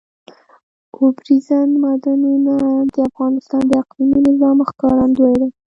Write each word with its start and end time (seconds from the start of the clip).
اوبزین 0.99 1.69
معدنونه 1.83 2.55
د 2.93 2.95
افغانستان 3.09 3.61
د 3.67 3.71
اقلیمي 3.81 4.19
نظام 4.29 4.57
ښکارندوی 4.69 5.33
ده. 5.41 5.47